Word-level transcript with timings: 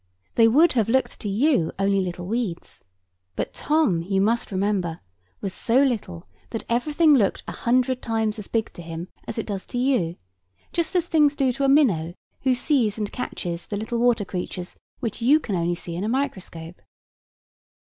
They 0.33 0.47
would 0.47 0.73
have 0.73 0.89
looked 0.89 1.19
to 1.19 1.29
you 1.29 1.71
only 1.77 2.01
little 2.01 2.25
weeds: 2.25 2.83
but 3.35 3.53
Tom, 3.53 4.01
you 4.01 4.19
must 4.19 4.51
remember, 4.51 4.99
was 5.41 5.53
so 5.53 5.83
little 5.83 6.27
that 6.49 6.63
everything 6.67 7.13
looked 7.13 7.43
a 7.47 7.51
hundred 7.51 8.01
times 8.01 8.39
as 8.39 8.47
big 8.47 8.73
to 8.73 8.81
him 8.81 9.09
as 9.27 9.37
it 9.37 9.45
does 9.45 9.63
to 9.65 9.77
you, 9.77 10.15
just 10.73 10.95
as 10.95 11.05
things 11.05 11.35
do 11.35 11.51
to 11.51 11.65
a 11.65 11.69
minnow, 11.69 12.15
who 12.41 12.55
sees 12.55 12.97
and 12.97 13.11
catches 13.11 13.67
the 13.67 13.77
little 13.77 13.99
water 13.99 14.25
creatures 14.25 14.75
which 15.01 15.21
you 15.21 15.39
can 15.39 15.55
only 15.55 15.75
see 15.75 15.95
in 15.95 16.03
a 16.03 16.09
microscope. 16.09 16.81